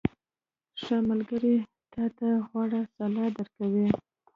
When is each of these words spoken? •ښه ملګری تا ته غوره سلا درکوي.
•ښه 0.81 0.95
ملګری 1.09 1.55
تا 1.93 2.03
ته 2.17 2.27
غوره 2.47 2.81
سلا 2.95 3.25
درکوي. 3.35 3.87